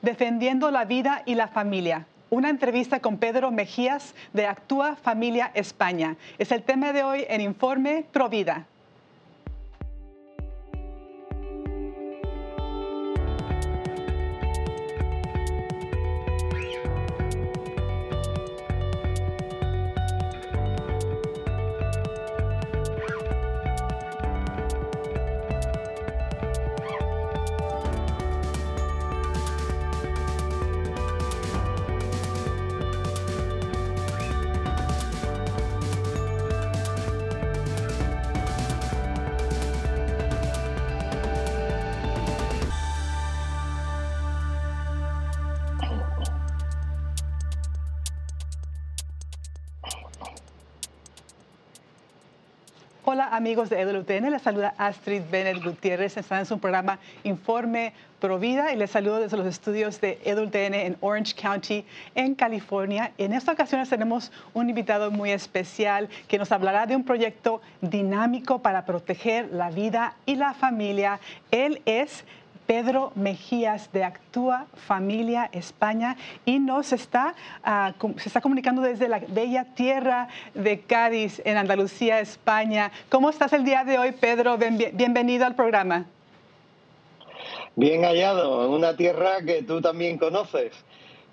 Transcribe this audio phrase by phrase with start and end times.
[0.00, 2.06] Defendiendo la vida y la familia.
[2.30, 6.16] Una entrevista con Pedro Mejías de Actúa Familia España.
[6.38, 8.66] Es el tema de hoy en Informe Provida.
[53.04, 58.72] Hola amigos de EWTN, les saluda Astrid Bennett Gutiérrez, están en su programa Informe Provida
[58.72, 63.10] y les saludo desde los estudios de EWTN en Orange County, en California.
[63.18, 68.62] En esta ocasión tenemos un invitado muy especial que nos hablará de un proyecto dinámico
[68.62, 71.18] para proteger la vida y la familia.
[71.50, 72.24] Él es
[72.66, 79.20] Pedro Mejías de Actúa Familia España y nos está, ah, se está comunicando desde la
[79.20, 82.90] bella tierra de Cádiz, en Andalucía, España.
[83.10, 84.58] ¿Cómo estás el día de hoy, Pedro?
[84.58, 86.06] bienvenido al programa.
[87.74, 90.72] Bien hallado, una tierra que tú también conoces.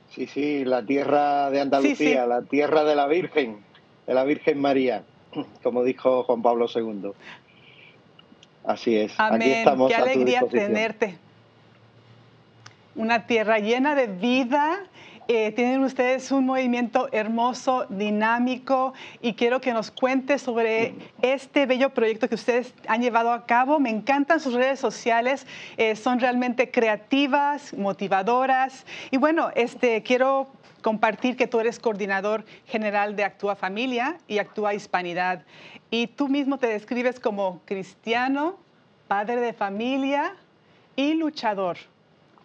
[0.09, 3.63] Sí, sí, la tierra de Andalucía, la tierra de la Virgen,
[4.07, 5.03] de la Virgen María,
[5.63, 7.11] como dijo Juan Pablo II.
[8.69, 9.11] Así es.
[9.17, 9.65] Amén.
[9.87, 11.17] Qué alegría tenerte
[12.93, 14.77] una tierra llena de vida.
[15.27, 21.89] Eh, tienen ustedes un movimiento hermoso, dinámico, y quiero que nos cuente sobre este bello
[21.95, 23.79] proyecto que ustedes han llevado a cabo.
[23.79, 28.85] Me encantan sus redes sociales, eh, son realmente creativas, motivadoras.
[29.09, 30.47] Y bueno, este, quiero
[30.83, 35.43] compartir que tú eres coordinador general de Actúa Familia y Actúa Hispanidad.
[35.91, 38.57] Y tú mismo te describes como cristiano,
[39.09, 40.35] padre de familia
[40.95, 41.77] y luchador.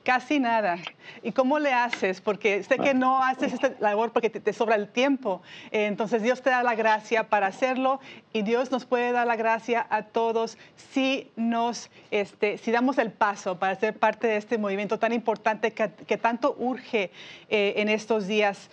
[0.03, 0.79] Casi nada.
[1.23, 2.23] ¿Y cómo le haces?
[2.23, 5.43] Porque sé que no haces esta labor porque te, sobra el tiempo.
[5.71, 8.01] entonces Dios te da la gracia para hacerlo
[8.33, 10.59] y Dios nos puede dar la gracia a todos
[10.93, 15.73] si nos, este, si damos el paso para ser parte de este movimiento tan importante
[15.73, 17.11] que, tanto urge
[17.51, 18.71] eh, en estos días.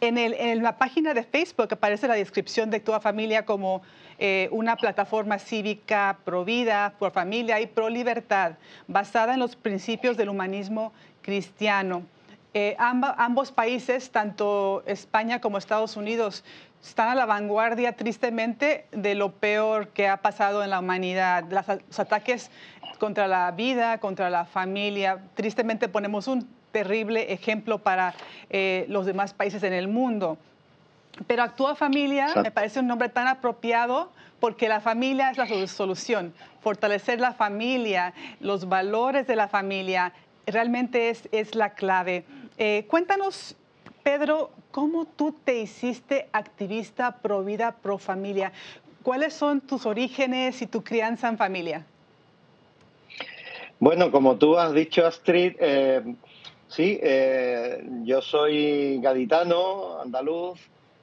[0.00, 3.82] En, la página de Facebook aparece la descripción de tu familia como
[4.18, 8.52] eh, una plataforma cívica pro vida, pro familia y pro libertad,
[8.86, 10.92] basada en los principios del humanismo
[11.22, 12.02] cristiano.
[12.54, 16.44] Eh, ambos países, tanto España como Estados Unidos,
[16.82, 21.98] están a la vanguardia tristemente de lo peor que ha pasado en la humanidad, los
[21.98, 22.50] ataques
[22.98, 25.18] contra la vida, contra la familia.
[25.34, 28.14] Tristemente ponemos un terrible ejemplo para
[28.50, 30.38] eh, los demás países en el mundo.
[31.26, 36.32] Pero Actúa Familia me parece un nombre tan apropiado porque la familia es la solución.
[36.60, 40.12] Fortalecer la familia, los valores de la familia,
[40.46, 42.24] realmente es, es la clave.
[42.56, 43.56] Eh, cuéntanos,
[44.02, 48.52] Pedro, ¿cómo tú te hiciste activista pro vida, pro familia?
[49.02, 51.84] ¿Cuáles son tus orígenes y tu crianza en familia?
[53.80, 56.02] Bueno, como tú has dicho, Astrid, eh,
[56.68, 60.58] sí, eh, yo soy gaditano, andaluz,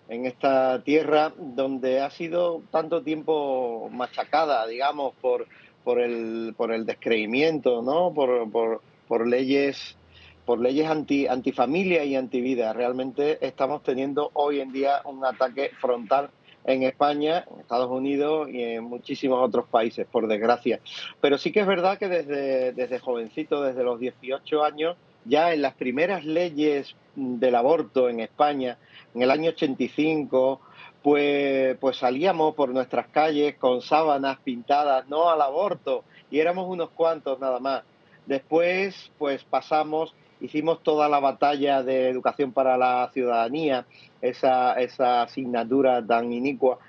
[0.07, 5.47] en esta tierra donde ha sido tanto tiempo machacada, digamos, por,
[5.83, 8.13] por, el, por el descreimiento, ¿no?
[8.13, 9.97] Por, por, por leyes
[10.45, 12.71] por leyes anti, antifamilia y antivida.
[12.71, 16.29] Realmente estamos teniendo hoy en día un ataque frontal
[16.65, 20.79] en España, en Estados Unidos y en muchísimos otros países, por desgracia.
[21.19, 25.61] Pero sí que es verdad que desde, desde jovencito, desde los 18 años, ya en
[25.61, 28.77] las primeras leyes del aborto en España,
[29.13, 30.61] en el año 85,
[31.01, 36.89] pues, pues salíamos por nuestras calles con sábanas pintadas, no al aborto, y éramos unos
[36.89, 37.83] cuantos nada más.
[38.25, 43.85] Después, pues pasamos, hicimos toda la batalla de educación para la ciudadanía,
[44.21, 46.79] esa, esa asignatura tan inicua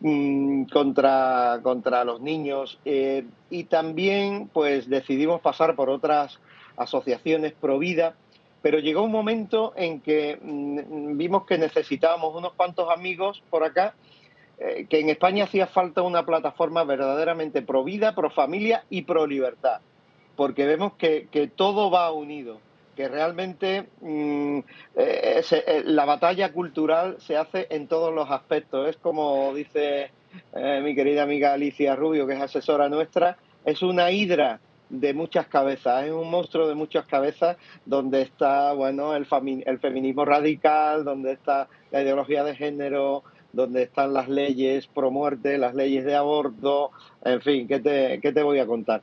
[0.00, 6.40] mm, contra, contra los niños, eh, y también pues decidimos pasar por otras
[6.76, 8.14] asociaciones pro vida
[8.62, 13.94] pero llegó un momento en que mm, vimos que necesitábamos unos cuantos amigos por acá,
[14.58, 19.26] eh, que en España hacía falta una plataforma verdaderamente pro vida, pro familia y pro
[19.26, 19.80] libertad,
[20.36, 22.60] porque vemos que, todo va unido,
[22.94, 24.58] que realmente mm,
[24.96, 28.88] eh, eh, la batalla cultural se hace en todos los aspectos.
[28.88, 30.12] Es como dice
[30.54, 33.36] mi querida amiga Alicia Rubio, que es asesora nuestra,
[33.66, 34.60] es una hidra
[34.92, 37.56] de muchas cabezas, es un monstruo de muchas cabezas
[37.86, 39.26] donde está, bueno, el,
[39.66, 43.24] el feminismo radical, donde está la ideología de género,
[43.54, 46.90] donde están las leyes pro muerte, las leyes de aborto,
[47.24, 49.02] en fin, ¿qué te, qué te voy a contar?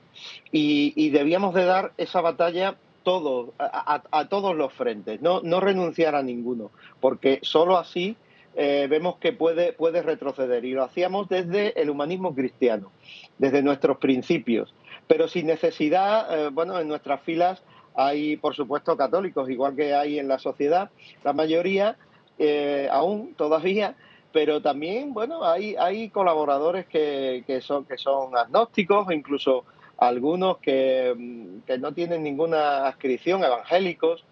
[0.52, 6.22] Y, debíamos de dar esa batalla todos, a, todos los frentes, no, no renunciar a
[6.22, 6.70] ninguno,
[7.00, 8.16] porque solo así
[8.62, 10.66] eh, vemos que puede, puede retroceder.
[10.66, 12.92] Y lo hacíamos desde el humanismo cristiano,
[13.38, 14.76] desde nuestros principios,
[15.08, 17.64] pero sin necesidad, eh, bueno, en nuestras filas
[17.96, 20.90] hay, por supuesto, católicos, igual que hay en la sociedad,
[21.24, 21.96] la mayoría,
[22.38, 23.96] eh, aún todavía,
[24.34, 29.64] pero también, bueno, hay, hay colaboradores que, que, son, que son agnósticos, incluso
[29.98, 34.26] algunos que, mm, que no tienen ninguna adscripción, evangélicos,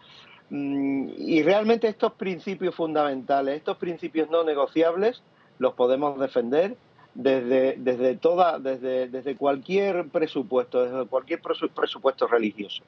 [0.50, 5.22] y realmente estos principios fundamentales, estos principios no negociables,
[5.60, 6.78] los podemos defender
[7.14, 12.84] desde, desde, toda, desde, desde cualquier presupuesto, desde cualquier presupuesto religioso.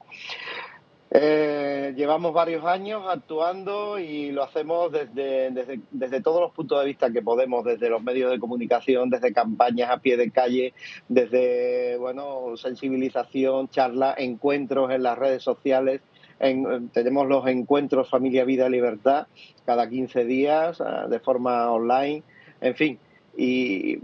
[1.12, 5.50] Eh, llevamos varios años actuando y lo hacemos desde,
[5.90, 9.90] desde, todos los puntos de vista que podemos, desde los medios de comunicación, desde campañas
[9.90, 10.74] a pie de calle,
[11.08, 16.02] desde bueno, sensibilización, charlas, encuentros en las redes sociales.
[16.40, 19.28] Tenemos los encuentros Familia, Vida, Libertad
[19.66, 22.24] cada 15 días ah, de forma online.
[22.62, 23.00] En fin,
[23.38, 24.00] y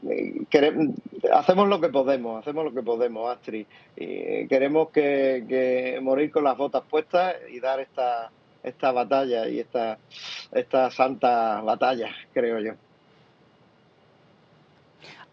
[1.34, 3.66] hacemos lo que podemos, hacemos lo que podemos, Astrid.
[3.96, 8.32] Y queremos que, morir con las botas puestas y dar esta,
[8.64, 9.98] esta batalla y esta,
[10.52, 12.74] esta santa batalla, creo yo.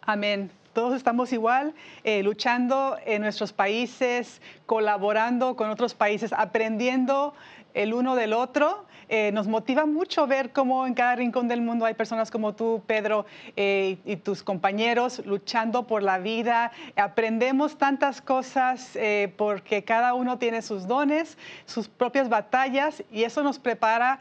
[0.01, 0.62] Amén.
[0.73, 7.35] Todos estamos igual, eh, luchando en nuestros países, colaborando con otros países, aprendiendo
[7.75, 11.85] el uno del otro eh, nos motiva mucho ver cómo en cada rincón del mundo
[11.85, 13.27] hay personas como tú, Pedro,
[13.57, 16.73] eh, y tus compañeros luchando por la vida.
[16.97, 18.97] Aprendemos tantas cosas
[19.37, 21.37] porque cada uno tiene sus dones,
[21.67, 24.21] sus propias batallas, y eso nos prepara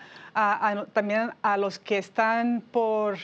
[0.92, 3.18] también a los que están por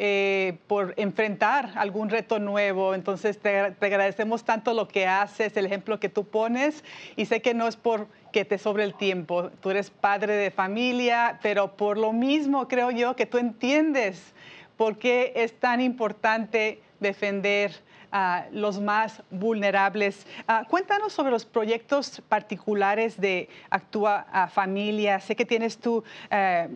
[0.00, 2.94] eh, por enfrentar algún reto nuevo.
[2.94, 6.84] Entonces te, agradecemos tanto lo que haces, el ejemplo que tú pones
[7.16, 9.50] y sé que no es por que te sobre el tiempo.
[9.60, 14.34] Tú eres padre de familia, pero por lo mismo creo yo que tú entiendes
[14.76, 17.72] por qué es tan importante defender
[18.52, 20.26] los más vulnerables.
[20.46, 25.20] Ah, cuéntanos sobre los proyectos particulares de Actúa Familia.
[25.20, 26.68] Sé que tienes tú eh,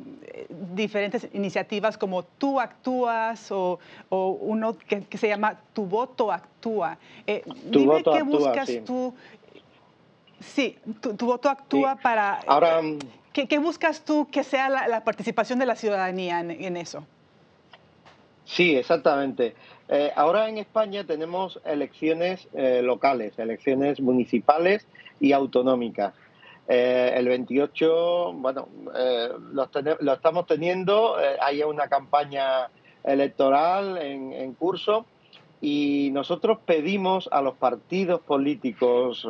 [0.75, 3.79] diferentes iniciativas como Tú Actúas o,
[4.11, 6.99] uno que, se llama Tu Voto Actúa.
[7.26, 9.14] Eh, dime qué buscas tú.
[10.40, 12.40] Sí, tu, voto actúa para...
[12.49, 12.99] Ahora, eh,
[13.32, 17.06] ¿qué, buscas tú que sea la, participación de la ciudadanía en eso?
[18.44, 19.55] Sí, exactamente.
[19.94, 24.87] Eh, ahora en España tenemos elecciones eh, locales, elecciones municipales
[25.21, 26.15] y autonómicas.
[26.67, 28.69] Eh, el 28, bueno,
[29.53, 32.71] lo, estamos teniendo, hay una campaña
[33.05, 35.05] electoral en, curso
[35.61, 39.29] y nosotros pedimos a los partidos políticos,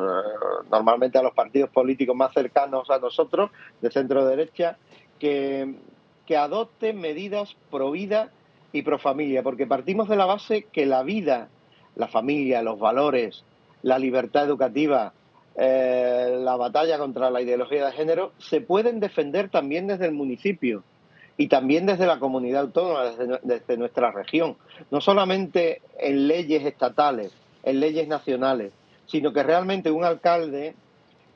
[0.71, 3.51] normalmente a los partidos políticos más cercanos a nosotros,
[3.81, 4.77] de centro derecha,
[5.19, 5.75] que,
[6.25, 8.31] que adopten medidas pro vida
[8.73, 11.47] y pro familia, porque partimos de la base que la vida,
[11.95, 13.45] la familia, los valores,
[13.83, 15.13] la libertad educativa,
[15.55, 20.83] eh, la batalla contra la ideología de género se pueden defender también desde el municipio
[21.37, 24.57] y también desde la comunidad autónoma, desde nuestra región.
[24.89, 28.73] No solamente en leyes estatales, en leyes nacionales,
[29.05, 30.73] sino que realmente un alcalde,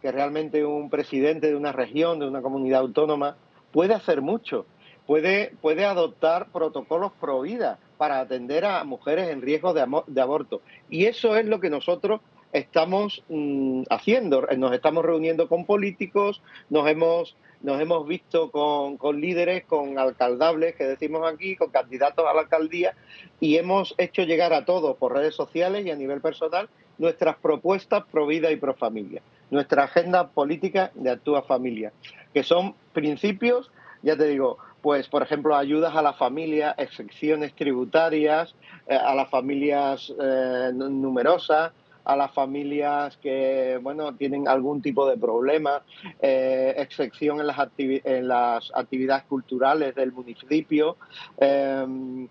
[0.01, 3.35] que realmente un presidente de una región, de una comunidad autónoma,
[3.71, 4.65] puede hacer mucho
[5.07, 10.61] puede, puede adoptar protocolos pro vida para atender a mujeres en riesgo de, de aborto.
[10.89, 12.21] Y eso es lo que nosotros
[12.51, 14.41] estamos mm, haciendo.
[14.57, 20.75] Nos estamos reuniendo con políticos, nos hemos, nos hemos visto con, con, líderes, con alcaldables,
[20.75, 22.93] que decimos aquí, con candidatos a la alcaldía,
[23.39, 28.03] y hemos hecho llegar a todos por redes sociales y a nivel personal nuestras propuestas
[28.11, 29.21] pro vida y pro familia,
[29.51, 31.93] nuestra agenda política de Actúa Familia,
[32.33, 33.71] que son principios,
[34.01, 38.55] ya te digo, pues por ejemplo ayudas a la familia, excepciones tributarias,
[38.87, 41.71] eh, a las familias eh, numerosas,
[42.07, 45.81] a las familias que bueno tienen algún tipo de problema,
[46.21, 50.95] eh, excepción en las, en las actividades culturales del municipio.
[51.37, 52.29] Em,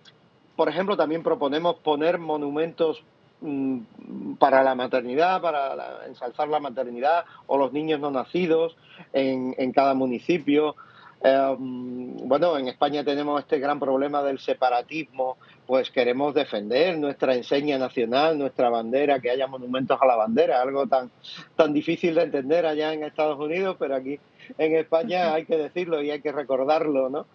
[0.56, 3.02] por ejemplo, también proponemos poner monumentos
[3.42, 8.78] mm, para la maternidad, para ensalzar la maternidad o los niños no nacidos
[9.12, 10.74] en, en cada municipio.
[11.22, 17.78] Em, bueno, en España tenemos este gran problema del separatismo, pues queremos defender nuestra enseña
[17.78, 21.10] nacional, nuestra bandera, que haya monumentos a la bandera, algo tan,
[21.56, 24.20] tan difícil de entender allá en Estados Unidos, pero aquí
[24.58, 27.26] en España hay que decirlo y hay que recordarlo, ¿no?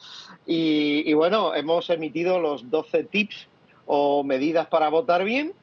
[0.46, 3.48] Y, y bueno, hemos emitido los 12 tips
[3.86, 5.54] o medidas para votar bien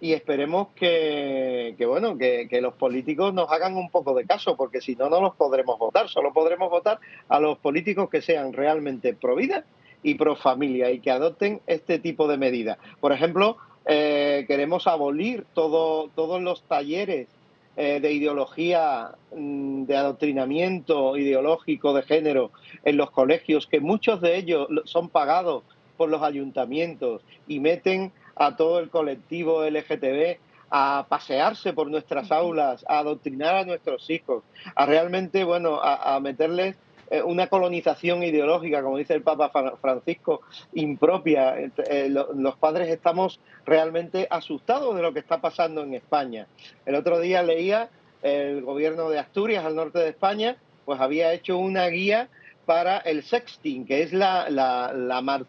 [0.00, 4.96] y esperemos que, bueno que, los políticos nos hagan un poco de caso porque si
[4.96, 6.08] no no los podremos votar.
[6.08, 9.64] Solo podremos votar a los políticos que sean realmente pro vida
[10.02, 12.78] y pro familia y que adopten este tipo de medidas.
[13.00, 17.28] Por ejemplo eh, queremos abolir todo, todos los talleres
[17.76, 22.52] eh, de ideología mm, de adoctrinamiento ideológico de género
[22.84, 25.62] en los colegios que muchos de ellos son pagados
[25.96, 30.38] por los ayuntamientos y meten a todo el colectivo LGTB
[30.70, 34.42] a pasearse por nuestras aulas, a adoctrinar a nuestros hijos,
[34.74, 36.76] a realmente, bueno, a, meterles
[37.10, 40.40] eh, una colonización ideológica, como dice el Papa Francisco,
[40.72, 41.56] impropia.
[41.58, 46.46] Eh, los padres estamos realmente asustados de lo que está pasando en España.
[46.86, 47.90] El otro día leía
[48.22, 50.56] el gobierno de Asturias, al norte de España,
[50.86, 52.28] pues había hecho una guía
[52.70, 54.92] para el sexting, que es la, la,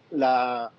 [0.09, 0.71] la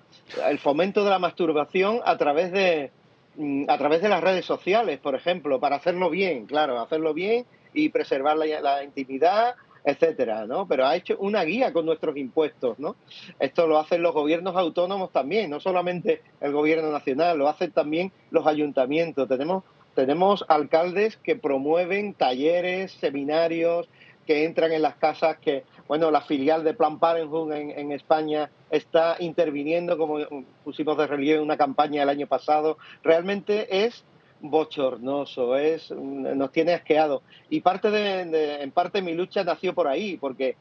[0.45, 2.91] el fomento de la masturbación a través de
[3.37, 7.45] mm, a través de las redes sociales, por ejemplo, para hacerlo bien, claro, hacerlo bien
[7.73, 10.67] y preservar la, intimidad, etcétera, ¿no?
[10.67, 12.97] Pero ha hecho una guía con nuestros impuestos, ¿no?
[13.39, 18.11] Esto lo hacen los gobiernos autónomos también, no solamente el gobierno nacional, lo hacen también
[18.31, 19.29] los ayuntamientos.
[19.29, 19.63] Tenemos
[19.95, 23.87] tenemos alcaldes que promueven talleres, seminarios,
[24.25, 29.17] que entran en las casas, que, bueno, la filial de Plan Parenthood en, España está
[29.19, 30.19] interviniendo, como
[30.63, 32.77] pusimos de relieve en una campaña el año pasado.
[33.03, 34.03] Realmente es
[34.43, 37.21] bochornoso, es, nos tiene asqueado.
[37.49, 40.57] Y parte de, en parte mi lucha nació por ahí, porque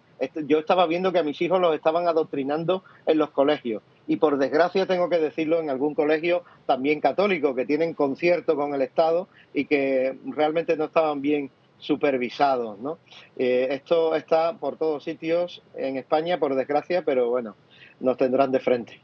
[0.47, 3.83] yo estaba viendo que a mis hijos los estaban adoctrinando en los colegios.
[4.07, 8.73] Y por desgracia tengo que decirlo en algún colegio también católico, que tienen concierto con
[8.75, 11.51] el Estado y que realmente no estaban bien
[11.83, 12.79] supervisados.
[12.79, 12.99] ¿no?
[13.37, 17.57] Eh, esto está por todos sitios en España, por desgracia, pero bueno,
[18.01, 19.01] nos tendrán de frente.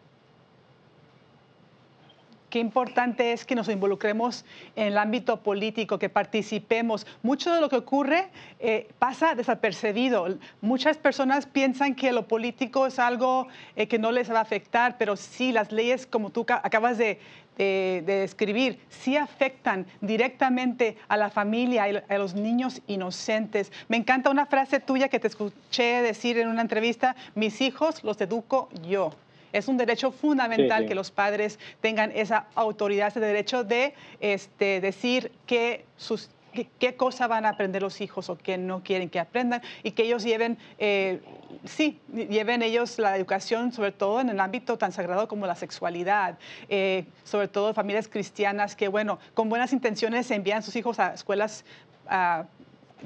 [2.50, 7.07] Qué importante es que nos involucremos en el ámbito político, que participemos.
[7.23, 8.28] Mucho de lo que ocurre
[8.59, 10.26] eh, pasa desapercibido.
[10.62, 14.97] Muchas personas piensan que lo político es algo eh, que no les va a afectar,
[14.97, 17.19] pero sí, las leyes, como tú acabas de,
[17.59, 23.73] de, describir, sí afectan directamente a la familia y a los niños inocentes.
[23.88, 28.19] Me encanta una frase tuya que te escuché decir en una entrevista, mis hijos los
[28.21, 29.12] educo yo.
[29.52, 35.33] Es un derecho fundamental que los padres tengan esa autoridad, ese derecho de este, decir
[35.47, 36.31] que sus
[36.78, 40.05] qué, cosa van a aprender los hijos o qué no quieren que aprendan y que
[40.05, 41.21] ellos lleven, eh,
[41.64, 46.38] sí, lleven ellos la educación, sobre todo en el ámbito tan sagrado como la sexualidad,
[46.69, 51.14] eh, sobre todo familias cristianas que, bueno, con buenas intenciones envían a sus hijos a
[51.14, 51.64] escuelas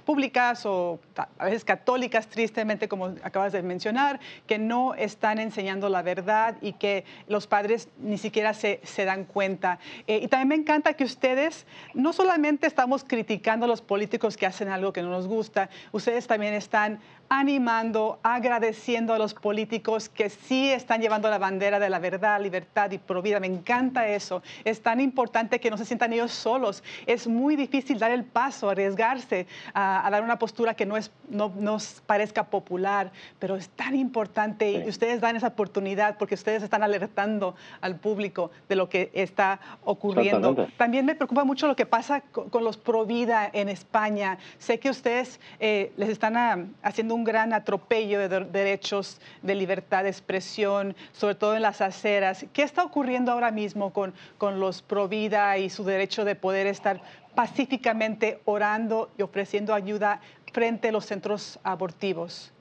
[0.05, 1.01] públicas o
[1.39, 6.73] a veces católicas, tristemente, como acabas de mencionar, que no están enseñando la verdad y
[6.75, 9.79] que los padres ni siquiera se, se dan cuenta.
[10.07, 14.47] Eh, y también me encanta que ustedes no solamente estamos criticando a los políticos que
[14.47, 20.29] hacen algo que no nos gusta, ustedes también están animando, agradeciendo a los políticos que
[20.29, 23.41] sí están llevando la bandera de la verdad, libertad y provida.
[23.41, 24.43] Me encanta eso.
[24.65, 26.85] Es tan importante que no se sientan ellos solos.
[27.07, 31.53] Es muy difícil dar el paso, arriesgarse a, dar una postura que no, es, no
[31.57, 36.83] nos parezca popular, pero es tan importante y ustedes dan esa oportunidad porque ustedes están
[36.83, 40.67] alertando al público de lo que está ocurriendo.
[40.77, 44.39] También me preocupa mucho lo que pasa con, los Provida en España.
[44.59, 50.05] Sé que ustedes eh, les están ah, haciendo un gran atropello de derechos de libertad
[50.05, 52.47] de expresión, sobre todo en las aceras.
[52.53, 57.01] ¿Qué está ocurriendo ahora mismo con, con los Provida y su derecho de poder estar
[57.35, 60.21] pacíficamente orando y ofreciendo ayuda
[60.53, 62.53] frente a los centros abortivos?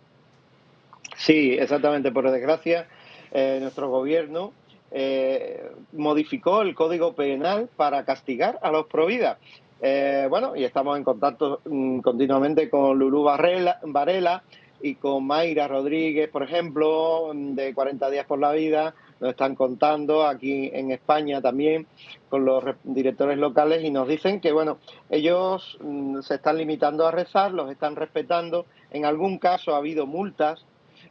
[1.18, 2.12] Sí, exactamente.
[2.12, 2.88] Por desgracia,
[3.32, 4.54] eh, nuestro gobierno
[4.92, 9.38] eh, modificó el Código Penal para castigar a los Provida.
[9.82, 14.44] Eh, bueno, y estamos en contacto mm, continuamente con Lulú Varela
[14.82, 18.94] y con Mayra Rodríguez, por ejemplo, de 40 días por la vida.
[19.22, 21.88] Nos están contando aquí en España también
[22.28, 27.12] con los directores locales y nos dicen que, bueno, ellos mm, se están limitando a
[27.12, 28.66] rezar, los están respetando.
[28.90, 30.66] En algún caso ha habido multas.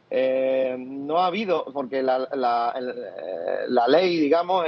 [0.09, 4.65] Eh, no ha habido, porque la, la ley, digamos,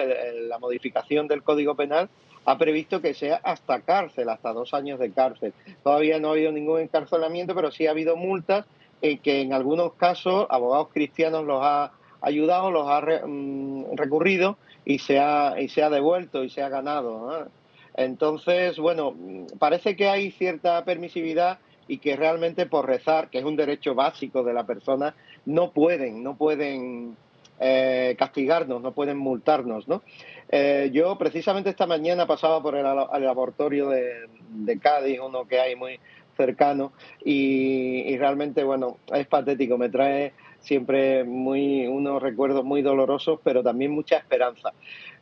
[0.48, 2.10] la modificación del Código Penal
[2.46, 5.54] ha previsto que sea hasta cárcel, hasta dos años de cárcel.
[5.84, 8.66] Todavía no ha habido ningún encarcelamiento, pero sí ha habido multas
[9.02, 11.92] eh, que en algunos casos abogados cristianos los ha
[12.24, 16.70] ayudado, los ha mm, recurrido y se ha, y se ha devuelto y se ha
[16.70, 17.48] ganado.
[17.96, 19.16] Entonces, bueno,
[19.60, 24.44] parece que hay cierta permisividad y que realmente por rezar, que es un derecho básico
[24.44, 25.16] de la persona,
[25.46, 27.16] no pueden, no pueden
[27.60, 30.02] eh, castigarnos, no pueden multarnos, ¿no?
[30.50, 36.00] Eh, yo precisamente esta mañana pasaba por el, laboratorio de, Cádiz, uno que hay muy
[36.36, 43.62] cercano, y, realmente, bueno, es patético, me trae siempre muy unos recuerdos muy dolorosos, pero
[43.62, 44.74] también mucha esperanza.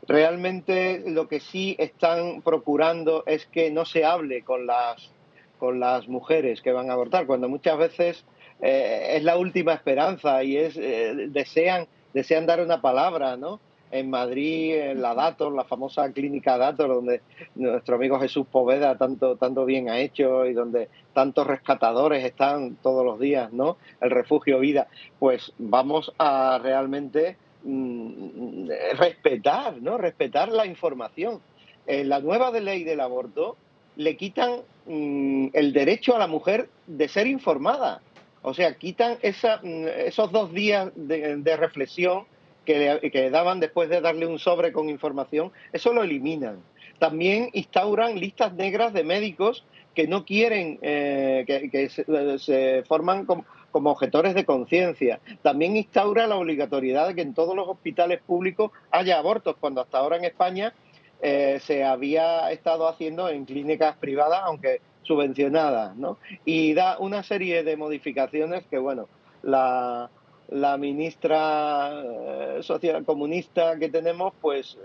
[0.07, 5.11] Realmente lo que sí están procurando es que no se hable con las
[5.59, 8.25] con las mujeres que van a abortar, cuando muchas veces
[8.61, 13.59] eh, es la última esperanza y es desean desean dar una palabra, ¿no?
[13.91, 17.21] En Madrid, en la Dator, la famosa clínica Dator, donde
[17.55, 23.05] nuestro amigo Jesús Poveda tanto, tanto bien ha hecho y donde tantos rescatadores están todos
[23.05, 23.77] los días, ¿no?
[23.99, 24.87] El refugio vida.
[25.19, 29.97] Pues vamos a realmente mm, respetar, ¿no?
[29.97, 31.41] Respetar la información.
[31.87, 33.57] En la nueva ley del aborto
[33.95, 38.01] le quitan mm, el derecho a la mujer de ser informada.
[38.41, 42.25] O sea, quitan mm, esos dos días de, reflexión
[42.65, 46.61] que le, daban después de darle un sobre con información, eso lo eliminan.
[46.99, 49.65] También instauran listas negras de médicos
[49.95, 55.19] que no quieren, eh, que, se, forman como, objetores de conciencia.
[55.41, 59.97] También instaura la obligatoriedad de que en todos los hospitales públicos haya abortos, cuando hasta
[59.97, 60.73] ahora en España
[61.21, 66.19] eh, se había estado haciendo en clínicas privadas, aunque subvencionadas, ¿no?
[66.45, 69.07] Y da una serie de modificaciones que, bueno,
[69.41, 70.09] la,
[70.51, 74.77] la ministra eh, social comunista que tenemos, pues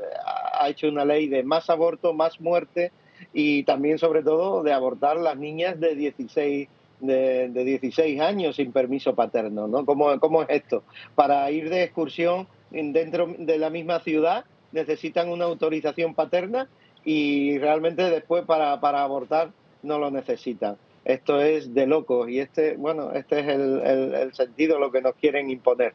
[0.59, 2.93] ha hecho una ley de más aborto, más muerte
[3.33, 6.69] y también, sobre todo, de abortar las niñas de 16
[7.01, 9.85] de, de 16 años sin permiso paterno, ¿no?
[9.85, 10.83] ¿Cómo, ¿Cómo es esto?
[11.15, 16.69] Para ir de excursión dentro de la misma ciudad necesitan una autorización paterna
[17.05, 19.51] y realmente después para, para abortar
[19.83, 20.77] no lo necesitan.
[21.07, 23.81] Esto es de locos y este, bueno, este es el,
[24.13, 25.95] el, sentido, lo que nos quieren imponer.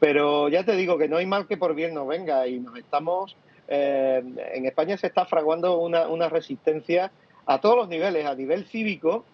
[0.00, 2.76] Pero ya te digo que no hay mal que por bien no venga y nos
[2.76, 3.36] estamos,
[3.68, 4.20] eh,
[4.54, 7.12] en España se está fraguando una, una resistencia
[7.46, 9.24] a todos los niveles, a nivel cívico,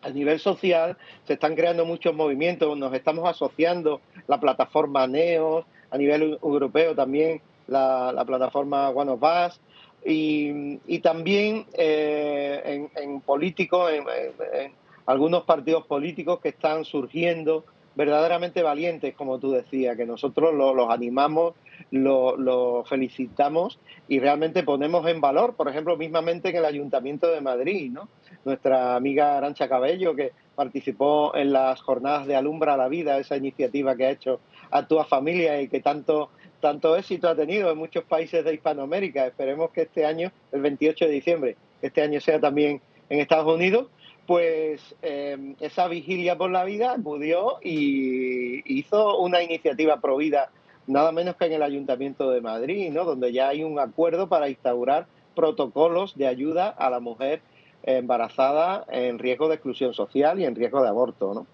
[0.00, 0.96] a nivel social,
[1.26, 7.42] se están creando muchos movimientos, nos estamos asociando la plataforma NEOS, a nivel europeo también
[7.66, 9.60] la, la plataforma One of Us,
[10.04, 14.72] y, también eh, en, políticos, en,
[15.06, 17.64] algunos partidos políticos que están surgiendo
[17.94, 21.54] verdaderamente valientes, como tú decías, que nosotros los animamos,
[21.90, 27.40] los lo felicitamos y realmente ponemos en valor, por ejemplo, mismamente en el Ayuntamiento de
[27.40, 28.08] Madrid, ¿no?
[28.44, 33.96] Nuestra amiga Arancha Cabello, que participó en las jornadas de Alumbra la Vida, esa iniciativa
[33.96, 34.40] que ha hecho
[34.70, 36.30] a tu familia y que tanto
[36.64, 39.26] tanto éxito ha tenido en muchos países de Hispanoamérica.
[39.26, 43.88] Esperemos que este año, el 28 de diciembre, este año sea también en Estados Unidos,
[44.26, 50.48] pues eh, esa vigilia por la vida acudió y hizo una iniciativa provida
[50.86, 53.04] nada menos que en el Ayuntamiento de Madrid, ¿no?
[53.04, 57.42] donde ya hay un acuerdo para instaurar protocolos de ayuda a la mujer
[57.82, 61.34] embarazada en riesgo de exclusión social y en riesgo de aborto.
[61.34, 61.46] ¿no?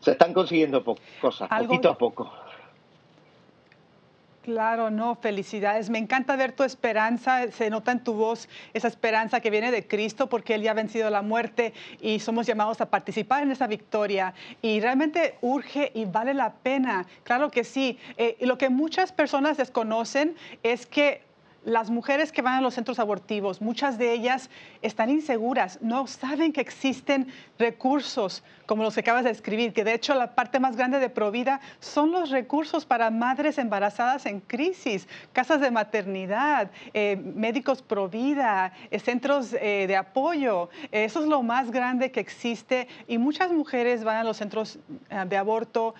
[0.00, 0.84] Se están consiguiendo
[1.18, 2.30] cosas, poquito a poco.
[4.44, 5.88] Claro, no, felicidades.
[5.88, 9.86] Me encanta ver tu esperanza, se nota en tu voz esa esperanza que viene de
[9.86, 13.66] Cristo porque Él ya ha vencido la muerte y somos llamados a participar en esa
[13.66, 14.34] victoria.
[14.60, 17.98] Y realmente urge y vale la pena, claro que sí.
[18.18, 21.22] Eh, lo que muchas personas desconocen es que
[21.64, 24.50] las mujeres que van a los centros abortivos, muchas de ellas
[24.82, 29.94] están inseguras, no saben que existen recursos como los que acabas de escribir, que de
[29.94, 35.08] hecho la parte más grande de Provida son los recursos para madres embarazadas en crisis,
[35.32, 40.70] casas de maternidad, eh, médicos Provida, eh, centros eh, de apoyo.
[40.90, 44.78] Eso es lo más grande que existe y muchas mujeres van a los centros
[45.28, 45.94] de aborto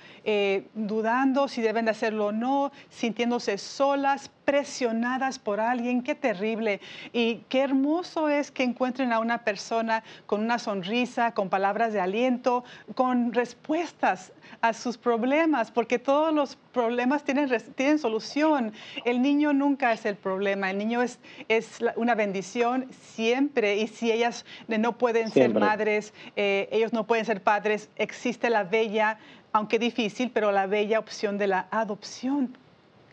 [0.74, 6.80] dudando si deben de hacerlo o no, sintiéndose solas, presionadas por alguien, qué terrible.
[7.12, 12.00] Y qué hermoso es que encuentren a una persona con una sonrisa, con palabras de
[12.00, 18.72] aliento, con respuestas a sus problemas, porque todos los problemas tienen, tienen solución.
[19.04, 23.76] El niño nunca es el problema, el niño es, es una bendición siempre.
[23.76, 28.64] Y si ellas no pueden ser madres, eh, ellos no pueden ser padres, existe la
[28.64, 29.18] bella,
[29.52, 32.56] aunque difícil, pero la bella opción de la adopción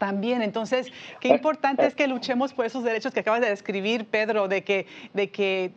[0.01, 0.87] También, entonces,
[1.19, 4.63] qué eh, importante es que luchemos por esos derechos que acabas de describir, Pedro, de
[4.63, 5.73] que, de que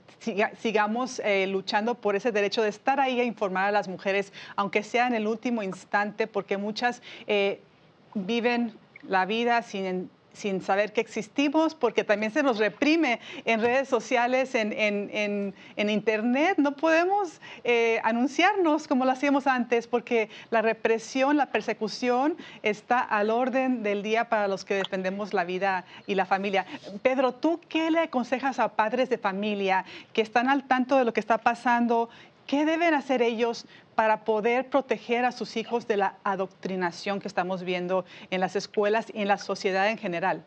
[0.58, 4.82] sigamos eh, luchando por ese derecho de estar ahí a informar a las mujeres, aunque
[4.82, 7.60] sea en el último instante, porque muchas eh,
[8.14, 13.88] viven la vida sin sin saber que existimos, porque también se nos reprime en redes
[13.88, 16.58] sociales, en, en, en, Internet.
[16.58, 23.30] No podemos eh, anunciarnos como lo hacíamos antes, porque la represión, la persecución está al
[23.30, 26.66] orden del día para los que defendemos la vida y la familia.
[27.02, 31.12] Pedro, ¿tú qué le aconsejas a padres de familia que están al tanto de lo
[31.12, 32.10] que está pasando?
[32.46, 37.62] ¿Qué deben hacer ellos para poder proteger a sus hijos de la adoctrinación que estamos
[37.62, 40.44] viendo en las escuelas y en la sociedad en general?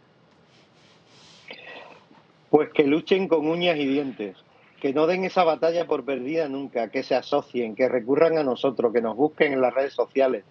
[2.50, 4.38] Pues que luchen con uñas y dientes,
[4.80, 8.94] que no den esa batalla por perdida nunca, que se asocien, que recurran a nosotros,
[8.94, 10.44] que nos busquen en las redes sociales.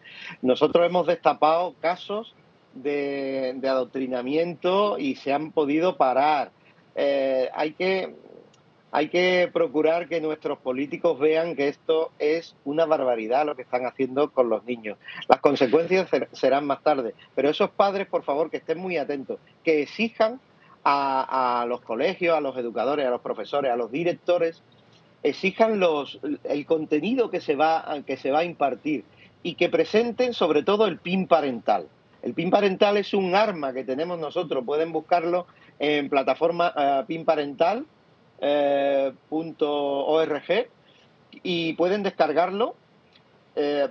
[0.42, 2.34] Nosotros hemos destapado casos
[2.74, 6.50] de, adoctrinamiento y se han podido parar.
[6.96, 8.14] Eh, hay que
[8.96, 13.84] hay que procurar que nuestros políticos vean que esto es una barbaridad lo que están
[13.84, 14.96] haciendo con los niños.
[15.28, 19.82] Las consecuencias serán más tarde, pero esos padres, por favor, que estén muy atentos, que
[19.82, 20.40] exijan
[20.82, 24.62] a, los colegios, a los educadores, a los profesores, a los directores,
[25.22, 29.04] exijan los, el contenido que se, va, que se va a impartir
[29.42, 31.86] y que presenten sobre todo el PIN parental.
[32.22, 35.46] El PIN parental es un arma que tenemos nosotros, pueden buscarlo
[35.78, 37.84] en plataforma eh, PIN parental
[38.40, 40.68] eh, .org
[41.42, 42.74] y pueden descargarlo.
[43.54, 43.88] Eh,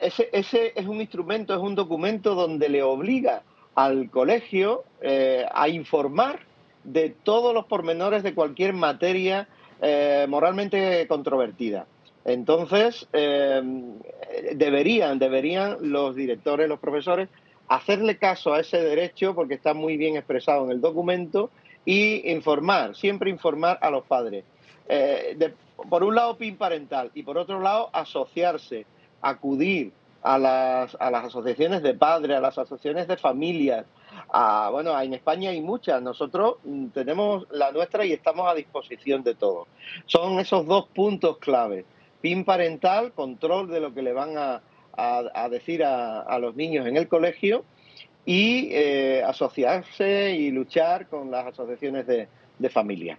[0.00, 3.42] ese, ese, es un instrumento, es un documento donde le obliga
[3.74, 6.40] al colegio eh, a informar
[6.84, 9.48] de todos los pormenores de cualquier materia
[10.28, 11.86] moralmente controvertida.
[12.26, 13.08] Entonces,
[14.54, 17.30] deberían, deberían los directores, los profesores,
[17.66, 21.50] hacerle caso a ese derecho porque está muy bien expresado en el documento
[21.84, 24.44] y informar, siempre informar a los padres.
[24.88, 25.52] Eh,
[25.88, 28.86] por un lado, PIN parental y por otro lado, asociarse,
[29.22, 33.86] acudir a las, a las asociaciones de padres, a las asociaciones de familias.
[34.32, 39.22] A, bueno, en España hay muchas, nosotros mm, tenemos la nuestra y estamos a disposición
[39.22, 39.68] de todos.
[40.06, 41.84] Son esos dos puntos claves.
[42.20, 44.60] PIN parental, control de lo que le van a,
[44.92, 47.64] a, decir a los niños en el colegio
[48.24, 52.28] y eh, asociarse y luchar con las asociaciones de,
[52.58, 53.18] de familia.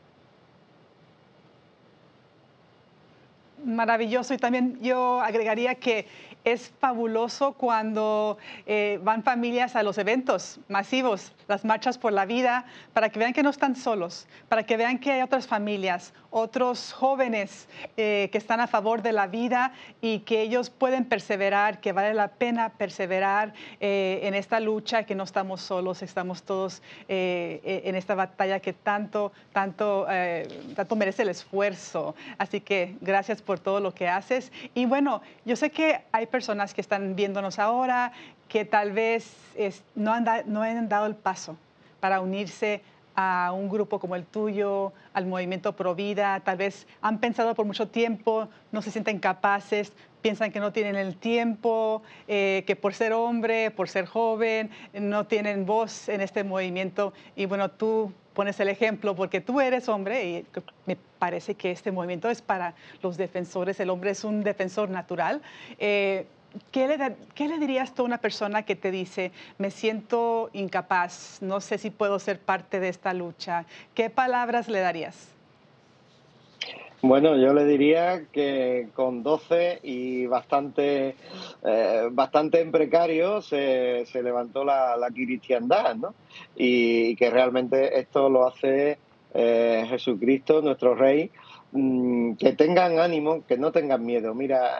[3.63, 6.07] Maravilloso y también yo agregaría que
[6.43, 12.65] es fabuloso cuando eh, van familias a los eventos masivos, las marchas por la vida,
[12.93, 16.93] para que vean que no están solos, para que vean que hay otras familias, otros
[16.93, 17.67] jóvenes
[17.97, 22.13] eh, que están a favor de la vida y que ellos pueden perseverar, que vale
[22.13, 28.15] la pena perseverar eh, en esta lucha, que no estamos solos, estamos todos en esta
[28.15, 30.07] batalla que tanto, tanto,
[30.75, 32.15] tanto merece el esfuerzo.
[32.37, 34.51] Así que gracias por todo lo que haces.
[34.73, 38.13] Y bueno, yo sé que hay personas que están viéndonos ahora
[38.47, 39.33] que tal vez
[39.95, 41.57] no, han no han dado el paso
[41.99, 42.81] para unirse
[43.15, 47.65] a un grupo como el tuyo, al movimiento Pro Vida, tal vez han pensado por
[47.65, 52.93] mucho tiempo, no se sienten capaces, piensan que no tienen el tiempo, eh, que por
[52.93, 57.13] ser hombre, por ser joven, no tienen voz en este movimiento.
[57.35, 60.45] Y bueno, tú pones el ejemplo porque tú eres hombre y
[60.85, 65.41] me parece que este movimiento es para los defensores, el hombre es un defensor natural.
[65.79, 66.25] Eh,
[66.71, 71.41] ¿qué, le, ¿Qué le dirías tú a una persona que te dice, me siento incapaz,
[71.41, 73.65] no sé si puedo ser parte de esta lucha?
[73.93, 75.31] ¿Qué palabras le darías?
[77.03, 81.15] Bueno, yo le diría que con 12 y bastante,
[81.63, 86.13] eh, bastante en precario se, se levantó la, la, cristiandad, ¿no?
[86.55, 88.99] Y, que realmente esto lo hace
[89.33, 91.31] eh, Jesucristo, nuestro Rey,
[91.71, 94.33] mm, que tengan ánimo, que no tengan miedo.
[94.33, 94.71] Mira,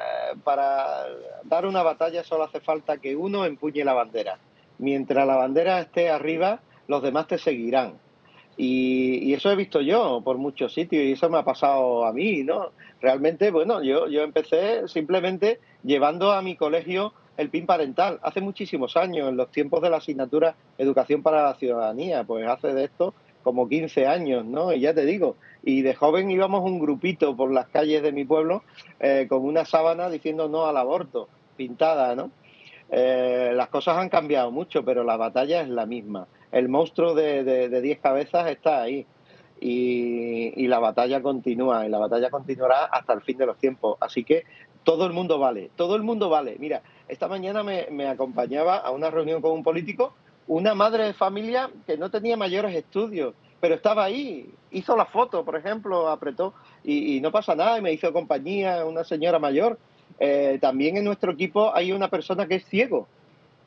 [0.43, 1.05] para
[1.43, 4.37] dar una batalla solo hace falta que uno empuñe la bandera.
[4.77, 7.93] Mientras la bandera esté arriba, los demás te seguirán.
[8.57, 12.43] Y, eso he visto yo por muchos sitios y eso me ha pasado a mí,
[12.43, 12.71] ¿no?
[13.01, 18.97] Realmente, bueno, yo, yo empecé simplemente llevando a mi colegio el PIN parental hace muchísimos
[18.97, 23.13] años, en los tiempos de la asignatura Educación para la Ciudadanía, pues hace de esto
[23.41, 24.73] como 15 años, ¿no?
[24.73, 28.25] Y ya te digo, y de joven íbamos un grupito por las calles de mi
[28.25, 28.63] pueblo
[28.99, 31.27] eh, con una sábana diciendo no al aborto,
[31.57, 32.31] pintada, ¿no?
[32.89, 37.43] Eh, las cosas han cambiado mucho, pero la batalla es la misma el monstruo de
[37.43, 39.05] 10 de, diez cabezas está ahí.
[39.63, 43.97] Y, la batalla continúa, y la batalla continuará hasta el fin de los tiempos.
[43.99, 44.43] Así que
[44.83, 46.55] todo el mundo vale, todo el mundo vale.
[46.59, 50.15] Mira, esta mañana me, acompañaba a una reunión con un político
[50.47, 55.45] una madre de familia que no tenía mayores estudios, pero estaba ahí, hizo la foto,
[55.45, 59.77] por ejemplo, apretó y, no pasa nada, y me hizo compañía una señora mayor.
[60.19, 63.07] Eh, también en nuestro equipo hay una persona que es ciego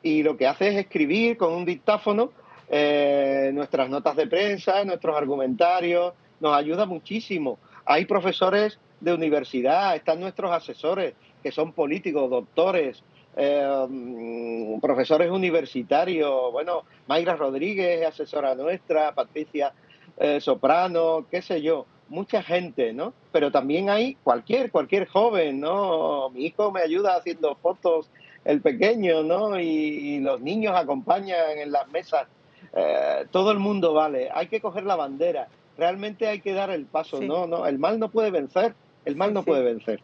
[0.05, 2.31] y lo que hace es escribir con un dictáfono
[2.69, 7.57] eh, nuestras notas de prensa, nuestros argumentarios, nos ayuda muchísimo.
[7.85, 13.03] Hay profesores de universidad, están nuestros asesores, que son políticos, doctores,
[13.35, 19.73] eh, mm, profesores universitarios, bueno, Mayra Rodríguez, asesora nuestra, Patricia
[20.17, 23.13] eh, Soprano, qué sé yo, mucha gente, ¿no?
[23.31, 26.29] Pero también hay cualquier, cualquier joven, ¿no?
[26.29, 28.09] Mi hijo me ayuda haciendo fotos,
[28.45, 29.59] el pequeño, ¿no?
[29.59, 32.27] Y, los niños acompañan en las mesas.
[32.73, 36.85] Eh, todo el mundo vale, hay que coger la bandera, realmente hay que dar el
[36.85, 40.01] paso, no, no, el mal no puede vencer, el mal no puede vencer.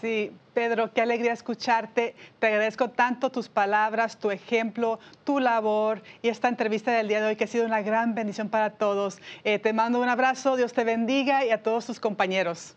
[0.00, 2.14] Sí, Pedro, qué alegría escucharte.
[2.38, 7.28] Te agradezco tanto tus palabras, tu ejemplo, tu labor y esta entrevista del día de
[7.28, 9.18] hoy que ha sido una gran bendición para todos.
[9.44, 12.74] Eh, te mando un abrazo, Dios te bendiga y a todos tus compañeros.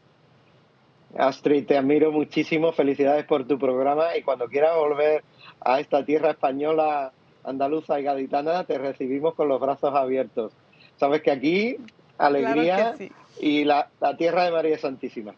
[1.17, 5.23] Astrid, te admiro muchísimo, felicidades por tu programa y cuando quieras volver
[5.59, 7.11] a esta tierra española,
[7.43, 10.53] andaluza y gaditana, te recibimos con los brazos abiertos.
[10.97, 11.77] Sabes que aquí,
[12.17, 12.95] alegría
[13.39, 15.33] y la tierra de María Santísima.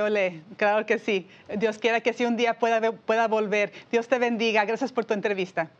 [0.00, 1.26] Ole, claro que sí.
[1.56, 3.72] Dios quiera que sí un día pueda, pueda volver.
[3.90, 4.64] Dios te bendiga.
[4.64, 5.70] Gracias por tu entrevista.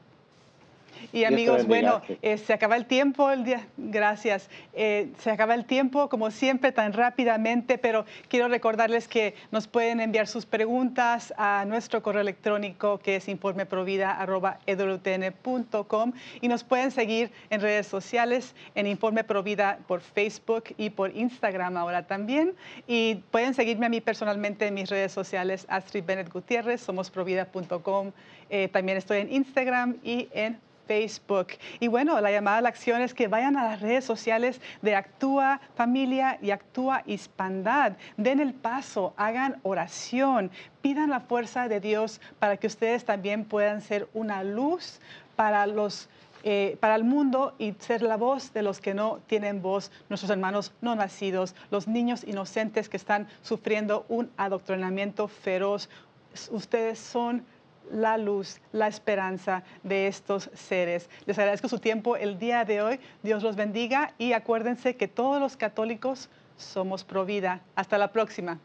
[1.13, 4.49] Y amigos, bueno, eh, se acaba el tiempo, el día, gracias.
[4.73, 10.01] Eh, se acaba el tiempo, como siempre, tan rápidamente, pero quiero recordarles que nos pueden
[10.01, 17.61] enviar sus preguntas a nuestro correo electrónico que es informeprovida.com y nos pueden seguir en
[17.61, 22.55] redes sociales, en Informe Provida por Facebook y por Instagram ahora también.
[22.87, 28.13] Y pueden seguirme a mí personalmente en mis redes sociales, Astrid Bennett Gutiérrez, somos.provida.com.
[28.49, 31.49] Eh, también estoy en Instagram y en Facebook.
[31.81, 34.95] Y bueno, la llamada a la acción es que vayan a las redes sociales de
[34.95, 37.93] Actúa Familia y Actúa Hispandad.
[38.17, 43.81] Den el paso, hagan oración, pidan la fuerza de Dios para que ustedes también puedan
[43.81, 45.01] ser una luz
[45.37, 46.09] para los
[46.45, 50.29] eh, para el mundo y ser la voz de los que no tienen voz, nuestros
[50.29, 55.89] hermanos no nacidos, los niños inocentes que están sufriendo un adoctrinamiento feroz.
[56.51, 57.45] Ustedes son
[57.91, 61.09] la luz, la esperanza de estos seres.
[61.27, 63.01] Les agradezco su tiempo el día de hoy.
[63.23, 67.61] Dios los bendiga y acuérdense que todos los católicos somos pro vida.
[67.75, 68.59] Hasta la próxima.